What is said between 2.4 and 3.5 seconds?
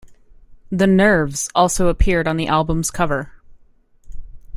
album's cover.